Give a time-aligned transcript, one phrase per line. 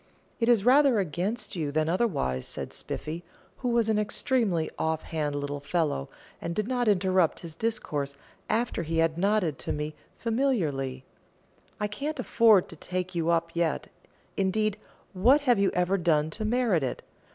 [0.39, 3.23] "It is rather against you than otherwise," said Spiffy,
[3.57, 6.09] who was an extremely off hand little fellow,
[6.41, 8.15] and did not interrupt his discourse
[8.49, 11.05] after he had nodded to me familiarly;
[11.79, 13.89] "I can't afford to take you up yet;
[14.35, 14.79] indeed,
[15.13, 17.03] what have you ever done to merit it?